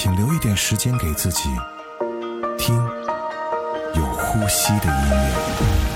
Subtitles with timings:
[0.00, 1.48] 请留一点时间给自己，
[2.56, 2.76] 听
[3.96, 5.87] 有呼吸的音乐。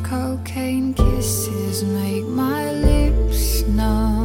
[0.00, 4.15] Cocaine kisses make my lips numb.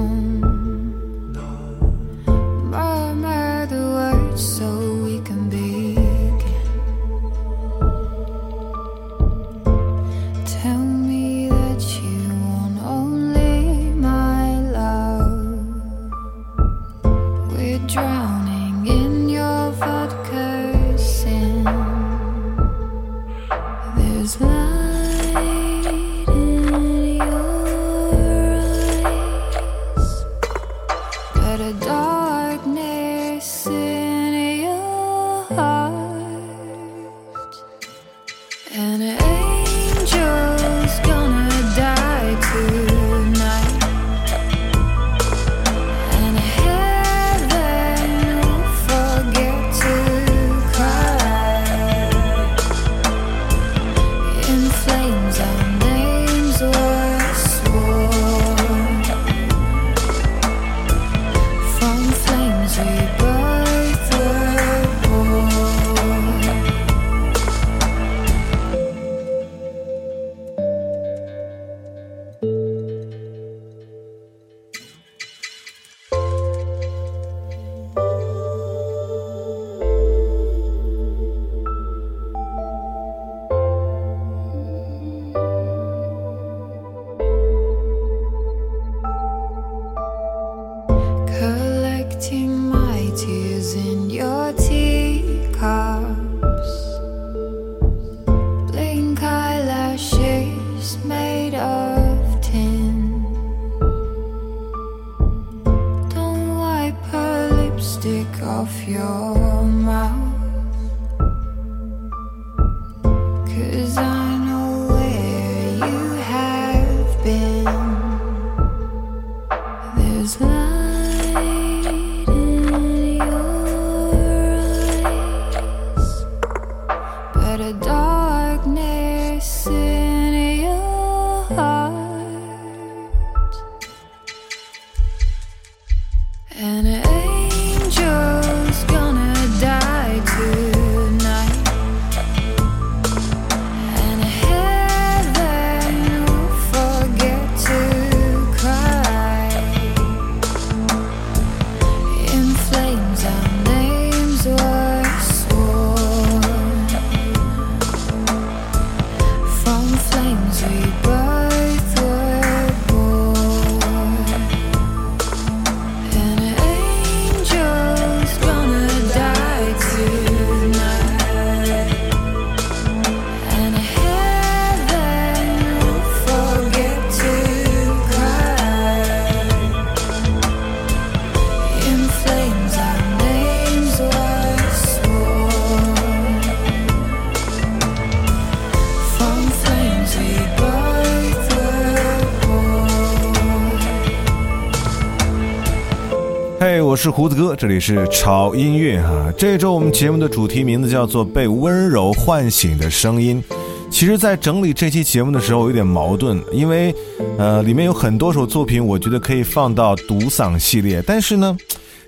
[197.02, 199.34] 是胡子哥，这里是潮音乐哈。
[199.36, 203.44] 这周我们节目的主题名字叫做《被温柔唤醒的声音》。
[203.90, 206.94] 其实，在整理这期节目的时候，有点矛盾，因为，
[207.40, 211.58] 呃，里面有很多首作品，我觉得可以放到独嗓系列，但是呢，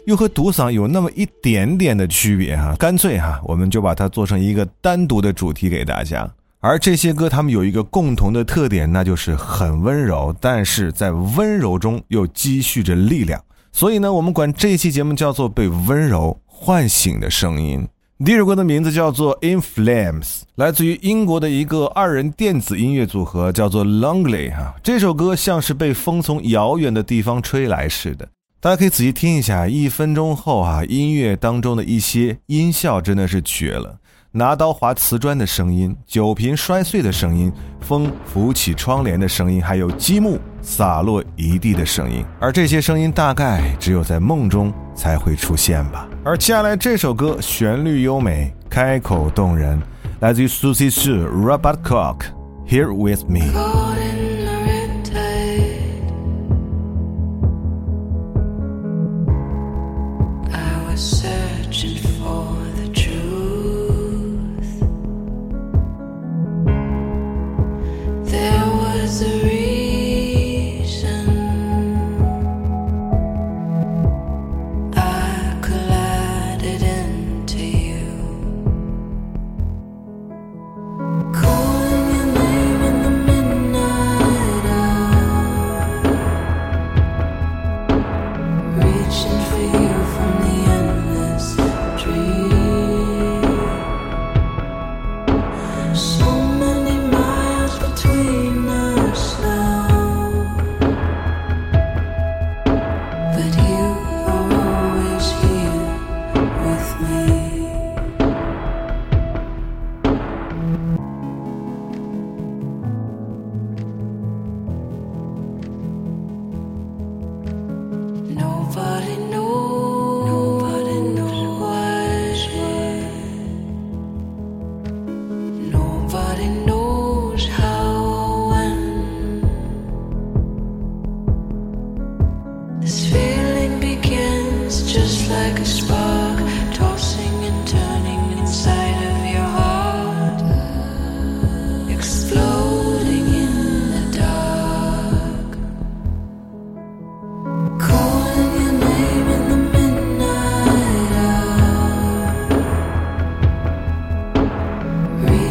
[0.05, 2.75] 又和独嗓有那么一点点的区别哈。
[2.77, 6.29] 干脆哈，我们就把它做成一个单独的主题给大家。
[6.59, 13.41] 而这些歌，他们有一个共同的特点，那就是很温柔，但是在温柔中又积蓄着力量。
[13.75, 17.85] 所以呢，我们管这一期节目叫做《被温柔唤醒的声音。
[18.23, 20.21] 第一首歌的名字叫做《In Flames》，
[20.55, 24.75] 来自于英国的一个二人电子音乐组合，叫做 Longley 哈。
[24.83, 28.29] 这首歌像是被风从遥远的地方吹来似的，
[28.61, 29.67] 大家可以仔细听一下。
[29.67, 33.97] 一分钟后啊，音乐当中的一些音效真的是绝了。
[34.31, 42.25] 拿刀划瓷砖的声音，酒瓶摔碎的声音，风拂起窗帘的声音，还有积木洒落一地的声音。
[42.39, 46.07] 而这些声音大概只有在梦中才会出现吧。
[46.23, 49.79] 而接下来这首歌旋律优美，开口动人，
[50.21, 52.21] 来自于 Susie Sue Robert Cook
[52.67, 54.32] Here with Me。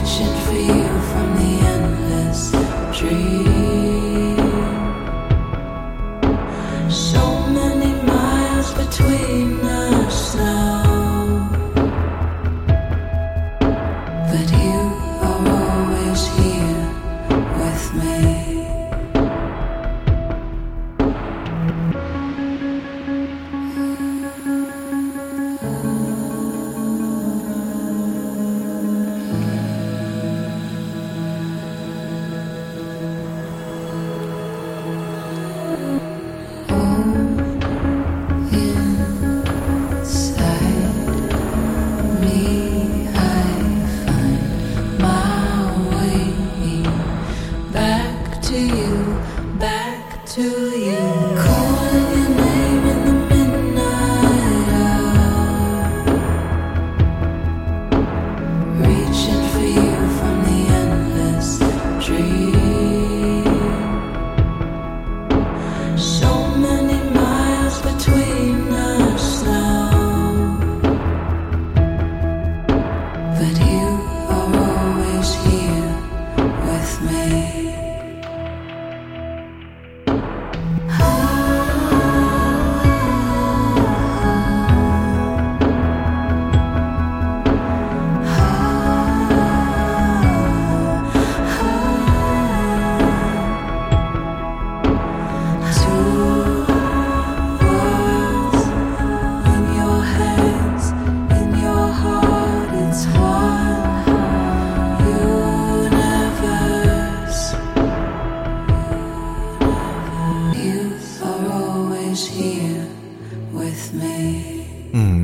[0.03, 0.92] Reaching for you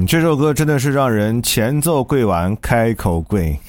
[0.09, 3.61] 这首歌真的是让人前奏跪完开口跪，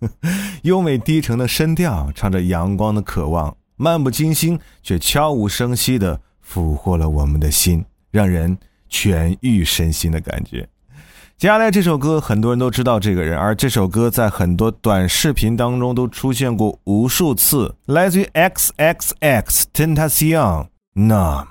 [0.60, 8.58] 优美低沉的声调，唱着阳光的渴望，漫不经心却悄无声息地俘获了我们的心，让人
[8.90, 10.68] 痊愈身心的感觉。
[11.38, 21.46] 接下来这首歌，很多人都知道这个人，而这首歌在很多短视频当中都出现过无数次，来自于 X X X Tentacion Numb。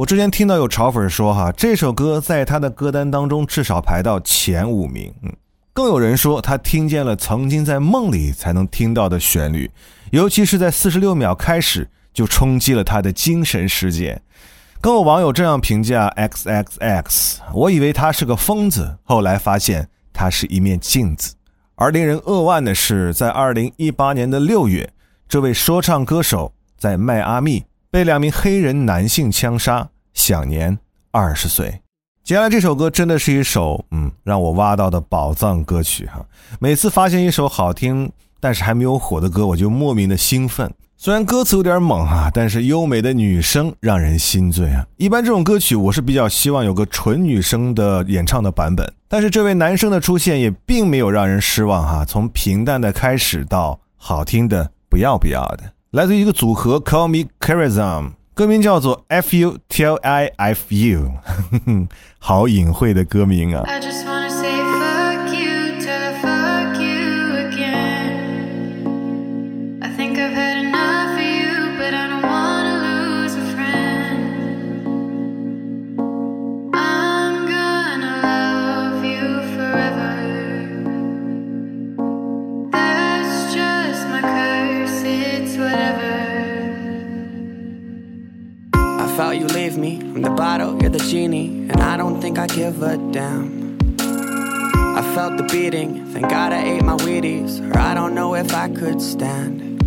[0.00, 5.12] 我之前听到有潮粉说哈，这首歌在他的歌单当中至少排到前五名。
[5.22, 5.30] 嗯，
[5.74, 9.70] 更有人说他听见了曾经在梦里才能听到的旋律，
[10.10, 14.18] 尤其是在四十六秒开始就冲击了他的精神世界。
[14.80, 21.34] 更有网友这样评价 X X X：我以为他是个疯子，后来发现他是一面镜子。
[21.74, 24.90] 而令人扼腕的是，在二零一八年的六月，
[25.28, 27.64] 这位说唱歌手在迈阿密。
[27.90, 30.78] 被两名黑人男性枪杀，享年
[31.10, 31.82] 二十岁。
[32.22, 36.24] 接下来这首歌真的是一首嗯让我挖到的宝藏歌曲哈。
[36.60, 40.72] 每次发现一首好听但是还没有火的歌，我就莫名的兴奋。
[40.96, 44.86] 虽然歌词有点猛啊，但是优美的女声让人心醉啊。
[44.96, 52.04] 一般这种歌曲我是比较希望有个纯女声的演唱的版本，但是这位男生的出现也并没有让人失望哈。
[52.04, 55.72] 从平淡的开始到好听的不要不要的。
[55.92, 61.10] 来自一个组合，Call Me Charism，歌名叫做 F U T L I F U，
[62.20, 63.64] 好隐晦的歌名啊。
[63.66, 64.19] I just wanna
[90.20, 93.78] I'm the bottle, you're the genie, and I don't think I give a damn.
[93.98, 98.52] I felt the beating, thank God I ate my Wheaties, or I don't know if
[98.52, 99.80] I could stand.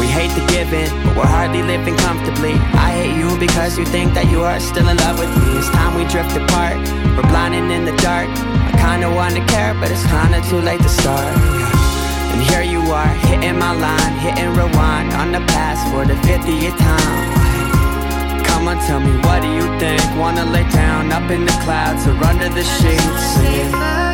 [0.00, 2.54] We hate the giving, but we're hardly living comfortably.
[2.80, 5.58] I hate you because you think that you are still in love with me.
[5.58, 6.80] It's time we drift apart,
[7.12, 8.30] we're blinding in the dark.
[8.32, 11.36] I kinda wanna care, but it's kinda too late to start.
[12.32, 16.78] And here you are, hitting my line, hitting rewind on the past for the 50th
[16.78, 17.29] time.
[18.70, 20.00] Come on, tell me, what do you think?
[20.16, 23.34] Wanna lay down up in the clouds or under the sheets?
[23.34, 24.09] singing?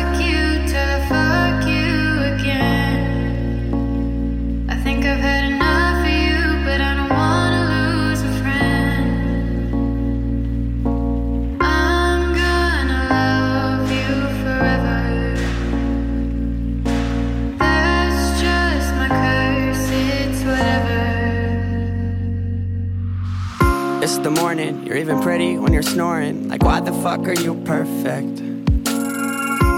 [24.33, 26.49] The morning, you're even pretty when you're snoring.
[26.49, 28.41] Like, why the fuck are you perfect?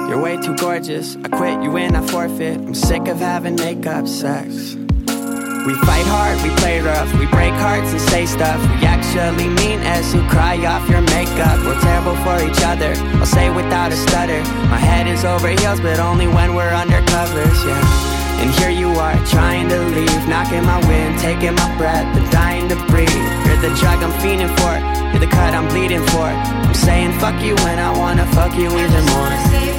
[0.09, 1.17] You're way too gorgeous.
[1.17, 2.57] I quit, you win, I forfeit.
[2.57, 4.73] I'm sick of having makeup sex.
[4.73, 8.59] We fight hard, we play rough, we break hearts and say stuff.
[8.79, 11.63] We actually mean as you cry off your makeup.
[11.63, 14.41] We're terrible for each other, I'll say without a stutter.
[14.67, 18.18] My head is over heels, but only when we're under covers, yeah.
[18.39, 22.69] And here you are, trying to leave, knocking my wind, taking my breath, and dying
[22.69, 23.09] to breathe.
[23.45, 24.73] You're the drug I'm fiending for,
[25.11, 26.27] you're the cut I'm bleeding for.
[26.27, 29.78] I'm saying fuck you when I wanna fuck you even more.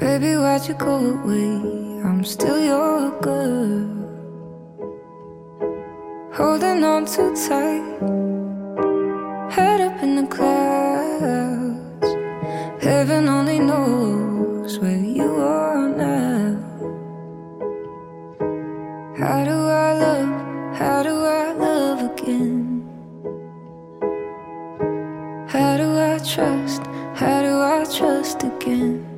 [0.00, 1.58] Baby, why'd you go away?
[2.06, 3.82] I'm still your girl.
[6.32, 7.82] Holding on too tight,
[9.50, 12.10] head up in the clouds.
[12.80, 16.54] Heaven only knows where you are now.
[19.18, 20.76] How do I love?
[20.76, 22.86] How do I love again?
[25.48, 26.82] How do I trust?
[27.16, 29.17] How do I trust again?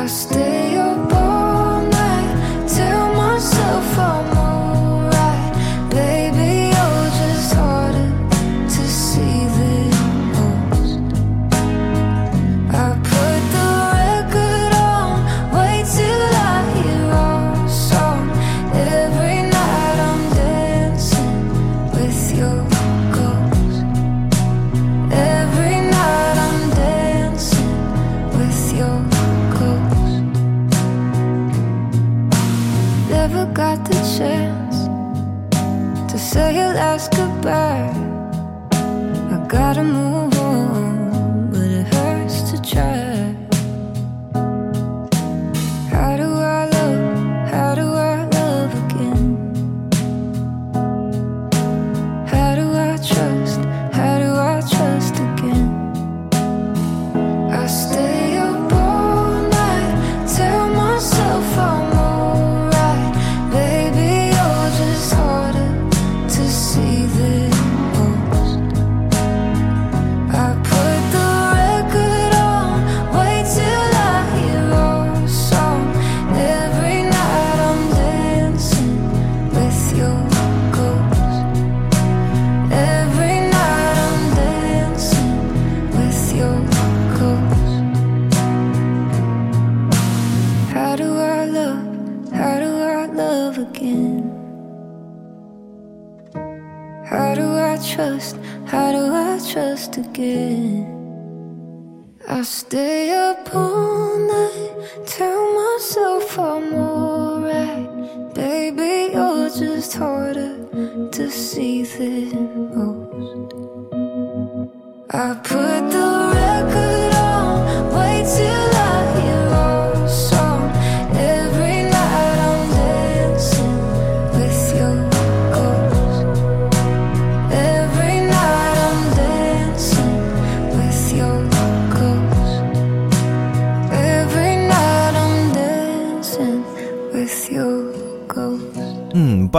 [0.00, 0.69] I stay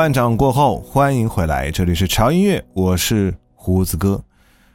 [0.02, 4.20] 半场过后，欢迎回来，这里是潮音乐，我是胡子哥。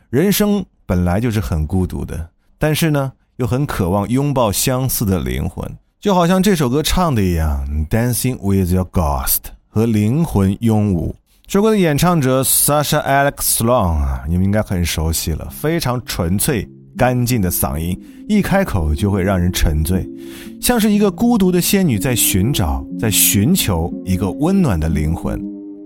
[0.09, 11.17] 人生本来就是很孤独的，但是呢，又很渴望拥抱相似的灵魂，就好像这首歌唱的一样，“Dancing with your ghost” 和灵魂拥舞。
[11.45, 20.09] 这首歌的演唱者 Sasha Alex Sloan 啊，你们应该很熟悉了，非常纯粹、干净的嗓音，一开口就会让人沉醉，
[20.61, 25.41] 像是一个孤独的仙女在寻找、在寻求一个温暖的灵魂。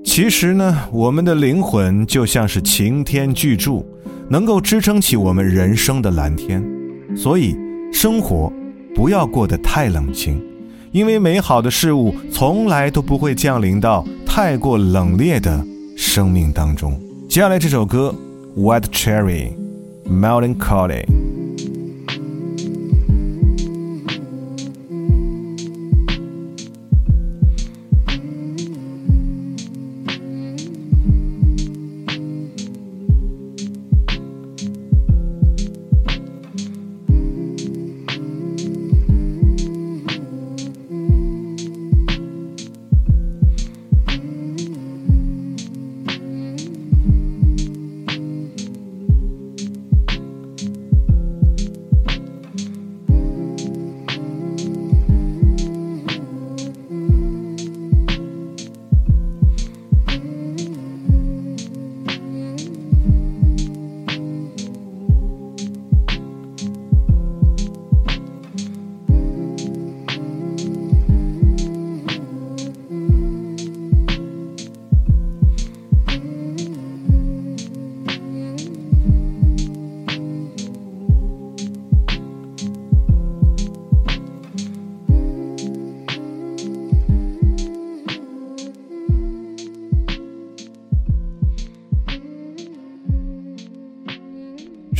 [0.05, 3.85] 其实呢，我们的灵魂就像是擎天巨柱，
[4.29, 6.65] 能够支撑起我们人生的蓝天。
[7.17, 7.57] 所以，
[7.93, 8.53] 生活
[8.95, 10.41] 不要过得太冷清，
[10.93, 15.63] 因为美好的事物从来都不会降临到太过冷冽的
[15.97, 16.99] 生命当中。
[17.29, 18.15] 接下来这首歌
[18.61, 19.49] 《White Cherry》
[20.11, 21.20] ，Melancholy。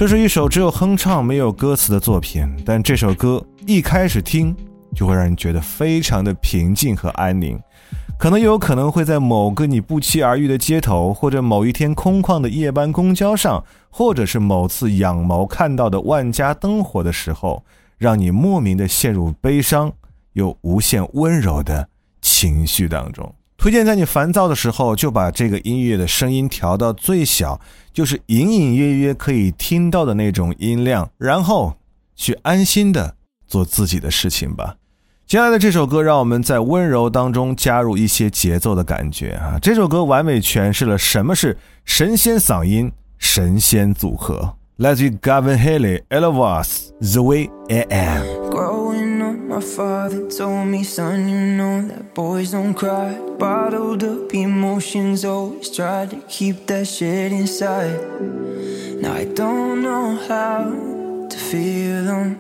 [0.01, 4.57] 这是一首只有哼唱没有歌词的作品，但这首歌一开始听
[4.95, 7.61] 就会让人觉得非常的平静和安宁。
[8.19, 17.63] 可能有可能会在某个你不期而遇的街头，或者某一天空旷的夜班公交上，或者是某次仰眸看到的万家灯火的时候，
[17.99, 19.93] 让你莫名的陷入悲伤
[20.33, 21.87] 又无限温柔的
[22.23, 23.35] 情绪当中。
[23.61, 27.61] 推荐在你烦躁的时候，就把这个音乐的声音调到最小，
[27.93, 31.75] 就是隐隐约约可以听到的那种音量，然后
[32.17, 34.77] 去安心的做自己的事情吧。
[35.27, 39.59] 接下来的这首歌，让我们在温柔当中加入一些节奏的感觉啊！
[39.61, 44.57] 这首歌完美诠释了什么是神仙嗓音、神仙组合。
[44.77, 48.23] 来自于 Gavin Haley、Ella Voss，《The Way I Am》。
[49.51, 53.19] My father told me, son, you know that boys don't cry.
[53.37, 57.99] Bottled up emotions, always tried to keep that shit inside.
[59.03, 62.39] Now I don't know how to feel them.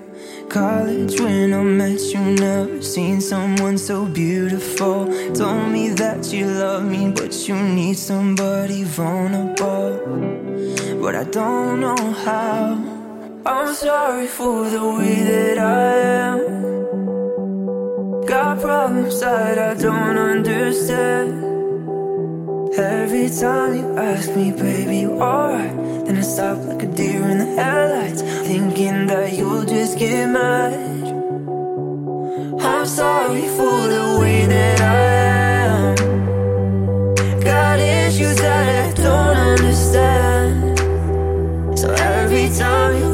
[0.49, 5.07] College when I met you, never seen someone so beautiful.
[5.35, 9.99] Told me that you love me, but you need somebody vulnerable.
[11.03, 12.79] But I don't know how.
[13.45, 16.70] I'm sorry for the way that I am.
[18.31, 21.43] Got problems that I don't understand.
[22.79, 25.75] Every time you ask me, baby, alright?
[26.07, 31.09] Then I stop like a deer in the headlights, thinking that you'll just get mad.
[32.63, 34.95] I'm sorry for the way that I
[35.75, 35.97] am.
[37.41, 40.79] Got issues that I don't understand.
[41.77, 43.10] So every time you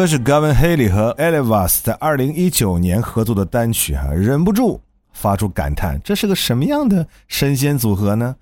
[0.00, 4.80] 歌是 Gavin Haley 和 Elevas 在二零一九年合作的单曲啊，忍不住
[5.12, 8.34] 发出感叹：这是个什么样的神仙组合呢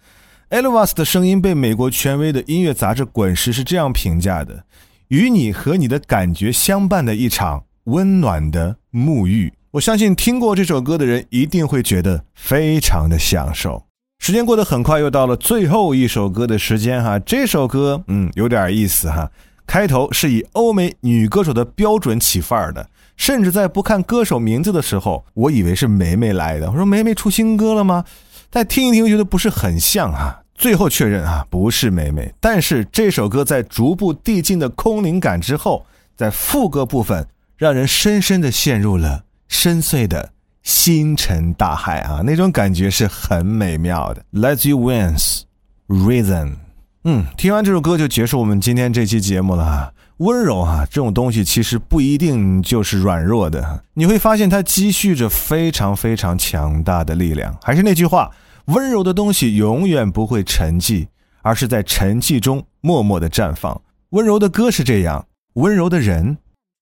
[0.51, 4.62] ？Elevas 的声音被美国权威的音乐杂志《滚石》是这样评价的：
[5.09, 9.53] 与你和你的感觉相伴的一场温暖的沐浴。
[9.73, 13.83] 我相信听过这首歌的人一定会觉得非常的享受。
[14.21, 17.18] 时间过得很快，又到了最后一首歌的时间哈。
[17.18, 19.29] 这首歌，嗯，有点意思哈。
[19.68, 26.70] 开头是以欧美女歌手的标准起范儿的，甚至在不看歌手名字的时候，我以为是梅梅来的。
[26.70, 28.02] 我说梅梅出新歌了吗？
[28.50, 30.40] 再听一听，觉得不是很像啊。
[30.54, 32.33] 最后确认啊，不是梅梅。
[32.40, 35.85] 但是这首歌在逐步递进的空灵感之后，
[36.16, 37.28] 在副歌部分，
[37.59, 44.24] 让人深深的陷入了深邃的星辰大海啊，那种感觉是很美妙的。
[44.33, 45.42] Let you Wins
[45.88, 46.67] Reason。
[47.04, 49.92] 嗯，听完这首歌就结束我们今天这期节目了哈。
[50.18, 57.56] 温柔啊，这种东西其实不一定就是软弱的，你会发现它积蓄着非常非常强大的力量。
[57.62, 58.32] 还是那句话，
[58.66, 61.06] 温柔的东西永远不会沉寂，
[61.42, 63.80] 而是在沉寂中默默的绽放。
[64.11, 66.38] 温柔的歌是这样，温柔的人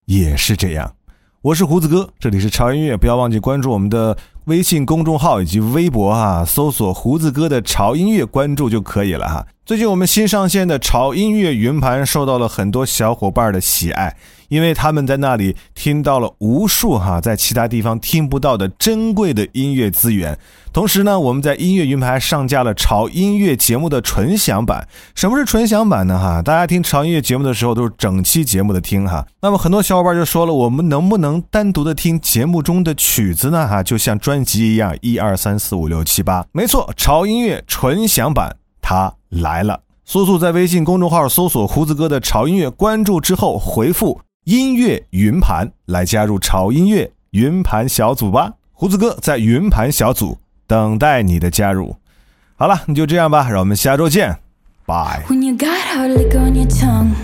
[0.06, 0.94] 也是这样。
[1.42, 9.46] 我是胡子哥，这里是潮音乐，不要忘记关注我们的微信公众号以及微博啊、搜索胡子哥的潮音乐关注就可以了哈。
[9.66, 20.38] 最近我们新上线的潮音乐云盘受到了很多小伙伴的喜爱，因为他们在那里听到了无数哈在其他地方听不到的珍贵的音乐资源。
[20.72, 24.86] 同时呢，我们在音乐云盘上架了潮音乐节目的纯享版。
[25.16, 26.16] 什么是纯享版呢？
[26.16, 29.26] 哈，大家听潮音乐节目的时候都是整期节目的听哈。
[29.42, 33.66] 那么很多小伙伴就说了，我们能不能单独的听节目中的曲子呢？
[33.66, 36.46] 哈，就像专辑一样，一二三四五六七八。
[36.52, 39.80] 没错，潮音乐纯享版它来了。
[40.04, 48.52] 速速在微信公众号搜索“胡子哥的潮音乐”，关注之后回复“音乐云盘”来加入潮音乐云盘小组吧。
[48.72, 51.96] 胡子哥在云盘小组等待你的加入。
[52.56, 54.38] 好了，那就这样吧，让我们下周见，
[54.86, 55.24] 拜。
[55.28, 57.14] When you got hot liquor on your tongue,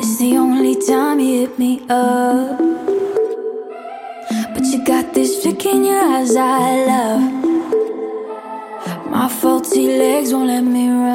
[0.00, 2.60] it's the only time you hit me up.
[4.54, 6.86] But you got this look in your eyes I
[10.00, 11.09] legs won't let me run.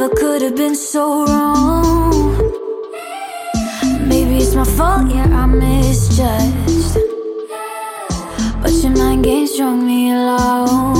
[0.00, 2.32] Never could have been so wrong.
[4.08, 6.94] Maybe it's my fault, yeah, I misjudged.
[8.62, 10.99] But your mind games strung me along.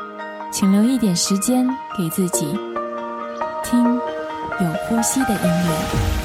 [0.51, 1.65] 请留一点时间
[1.97, 2.45] 给自己，
[3.63, 6.20] 听有呼吸的音乐。